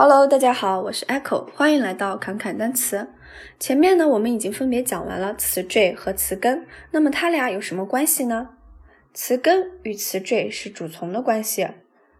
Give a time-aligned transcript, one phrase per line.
[0.00, 3.08] Hello，大家好，我是 Echo，欢迎来到侃侃单词。
[3.58, 8.50] 前面呢，我们已经分别讲完了词缀和词根，那么它俩有什么关系呢？
[9.12, 11.66] 词根与词缀是主从的关系，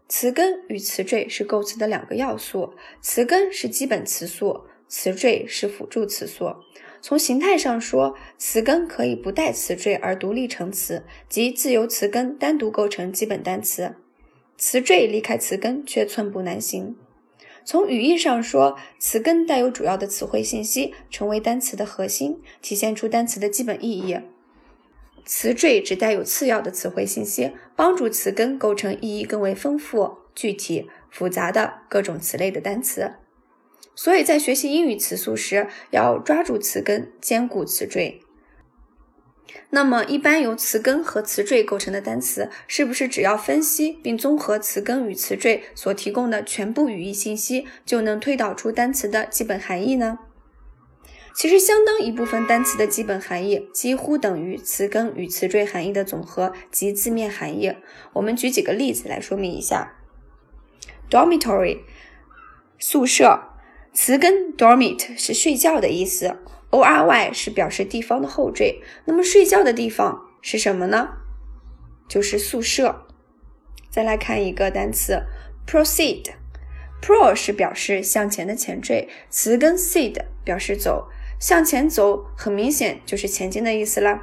[0.09, 6.53] 词根与词缀是构词的两个要素，词根是基本词素，词缀是辅助词素。
[7.01, 13.93] 从形态上说，词根可以不带词缀而独立成词，即自由词根单独构成基本单词；
[14.57, 16.97] 词缀离开词根却寸步难行。
[17.65, 24.21] 从语义上说，词根带有主要的词汇信息，成为单词的核心，体现出单词的基本意义；
[25.25, 33.13] 词缀只带有次要的词汇信息，帮助词根构成意义更为丰富、具体、复杂的各种词类的单词。
[33.95, 38.21] 所以在学习英语词素时，要抓住词根，兼顾词缀。
[39.71, 50.19] 那么，一般由词根和词缀构成的单词，是不是只要分析并综合词根与词缀所提供的全部语义信息，就能推导出单词的基本含义呢？
[51.35, 57.73] 其实，相当一部分单词的基本含义几乎等于词根与词缀含义的总和及字面含义。
[58.13, 59.95] 我们举几个例子来说明一下
[61.09, 61.79] ：dormitory，
[62.77, 63.39] 宿舍，
[63.93, 66.35] 词根 dormit 是睡觉的意思。
[66.71, 71.09] O R Y 是表示地方的后缀，那么睡觉的地方是什么呢？
[72.07, 73.05] 就是宿舍。
[73.89, 75.23] 再来看一个单词
[75.67, 81.09] ，proceed，pro 是表示向前的前缀，词根 seed 表示走，
[81.39, 84.21] 向前走，很明显就是前进的意思啦。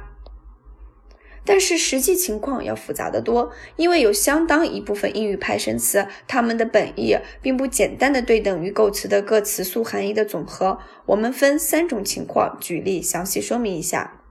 [1.47, 10.77] 但是实际情况要复杂的多，因为有相当一部分英语派生词，它们的本意并不简单的对等于构词的各词素含义的总和。
[11.05, 14.21] 我们分三种情况举例详细说明一下。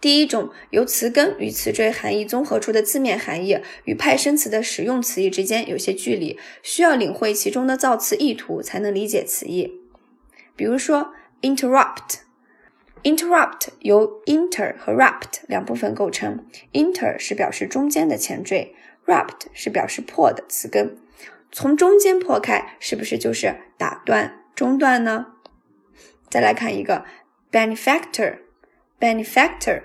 [0.00, 9.82] 第一种，由词根与词缀含义综合出的字面含义与派生词的使用词义之间有些距离，需要领会其中的造词意图才能理解词义。
[10.54, 12.25] 比如说，interrupt。
[13.06, 16.44] Interrupt 由 inter 和 rupt 两部分构成。
[16.72, 18.74] inter 是表示中间的前缀
[19.06, 20.98] ，rupt 是表示破的词根。
[21.52, 25.34] 从中间破开，是不是就是打断、中断呢？
[26.28, 27.04] 再来看一个
[27.52, 28.38] benefactor。
[28.98, 29.84] benefactor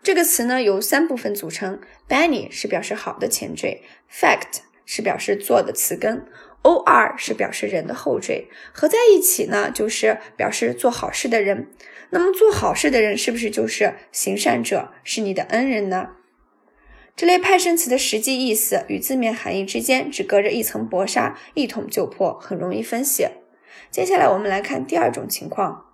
[0.00, 6.24] 这个词呢由三部分组成，bene 是表示好的前缀，fact 是表示做的词根
[6.62, 11.68] ，or 是表示人的后缀，合在一起呢就是表示做好事的人。
[12.10, 16.10] 那么做好事的人是不是就是行善者，是你的恩人呢？
[17.16, 23.26] 这类派生词的实际意思与字面含义之间只隔着一层薄纱，一捅就破，很容易分析。
[23.90, 25.86] 接下来我们来看第二种情况，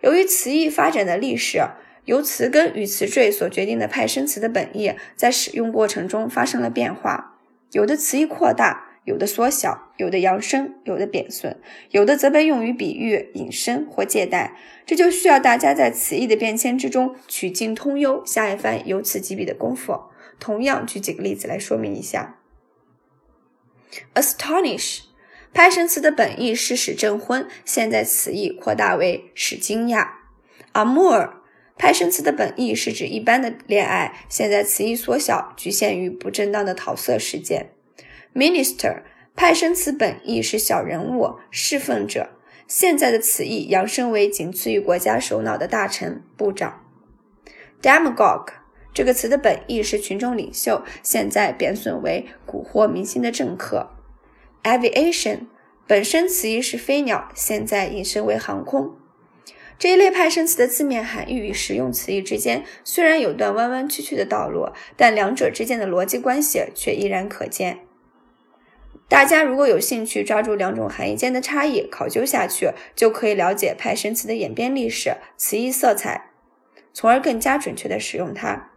[0.00, 1.62] 由于词义发展的历史，
[2.04, 7.38] 由词根与词缀所决定的派生词的本意，在使用过程中发生了变化，
[7.72, 8.93] 有的词义扩大。
[9.04, 11.56] 有的缩小，有的扬声，有的贬损，
[11.90, 14.56] 有的则被用于比喻、引申或借代。
[14.86, 20.04] 这就需要大家在词义的变迁之中取径通幽，下一番由此及彼的功夫。
[20.40, 22.40] 同样，举几个例子来说明一下。
[24.14, 25.02] Astonish，
[25.52, 30.08] 派生词的本意是使证婚，现在词义扩大为使惊讶。
[30.72, 31.30] Amour，
[31.76, 37.73] 派生词的本意是指一般的恋爱，现在词义缩小，局限于不正当的桃色事件。
[38.34, 39.02] Minister
[39.36, 42.30] 派生词本意是小人物、侍奉者，
[42.66, 46.84] 现在的词义扬升为仅次于国家首脑的大臣、部长。
[47.80, 48.48] Demagogue
[48.92, 53.90] 这个词的本意是群众领袖，现在贬损为蛊惑民心的政客。
[54.64, 55.46] Aviation
[55.86, 58.96] 本身词义是飞鸟，现在引申为航空。
[59.78, 67.78] 这一类派生词的字面含义与实用词义之间虽然有段弯弯曲曲的道路，但两者之间的逻辑关系却依然可见。
[69.06, 76.30] 大家如果有兴趣抓住两种含义间的差异考究下去，就可以了解派生词的演变历史、词义色彩，
[76.92, 78.70] 从而更加准确地使用它。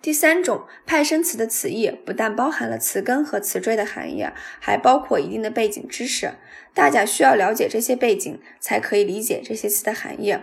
[0.00, 4.26] 第三种派生词的词义不但包含了词根和词缀的含义，
[4.58, 6.32] 还包括一定的背景知识。
[6.74, 10.36] 大家需要了解这些背景，才可以理解这些词的含义。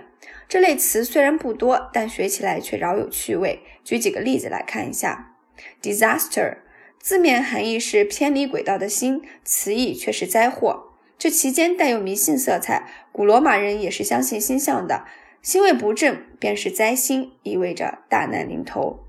[0.48, 3.60] 这类词虽然不多，但学起来却饶有趣味。
[3.84, 5.36] 举几个例子来看一下
[5.82, 6.60] ：disaster。
[7.00, 10.88] 字面含义是偏离轨道的星，词义却是灾祸。
[11.18, 12.90] 这其间带有迷信色彩。
[13.12, 15.06] 古罗马人也是相信星象的，
[15.42, 19.00] 星位不正便是灾星，意味着大难临头。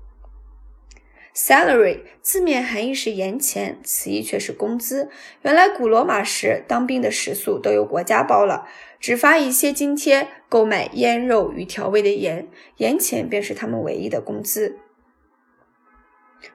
[1.33, 5.09] Salary 字面含义是盐钱，词义却是工资。
[5.43, 8.67] 原来古罗马时当兵的食宿都由国家包了，
[8.99, 14.79] 只发一些津贴购买腌肉与调味的盐，盐钱便是他们唯一的工资。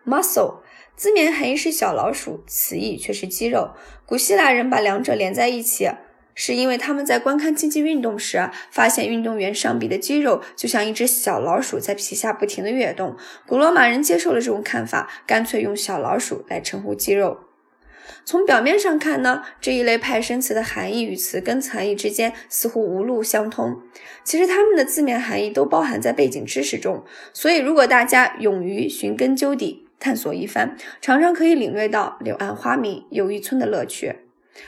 [0.07, 0.61] Muscle
[0.95, 3.71] 字面含义是小老鼠，词义却是肌肉。
[4.05, 5.91] 古希腊人把两者连在一起，
[6.35, 13.17] 是因为他们在观看竞技运动时，发现运动员上臂的肌肉就像一只小老鼠在皮下不停地跃动。
[13.47, 17.46] 古罗马人接受了这种看法，干脆用小老鼠来称呼肌肉。
[18.25, 23.81] 从表面上看呢，这一类派生词的含义与词根含义之间似乎无路相通。
[24.25, 34.17] 其实它们的字面含义都包含在背景知识中，所以如果大家勇于寻根究底、探索一番，常常可以领略到柳暗花明又一村的乐趣。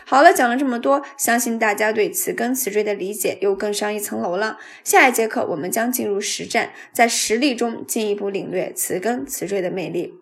[0.05, 4.59] 好了，讲了这么多，相信大家对词根词缀的理解又更上一层楼了。
[4.85, 10.15] 下一节课我们将进入实战，在实例中进一步领略词根词缀的魅力。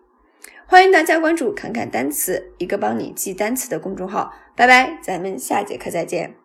[0.69, 4.33] 欢迎大家关注“侃侃单词”，一个帮你记单词的公众号。
[4.53, 6.35] 拜拜，咱们下节课再见。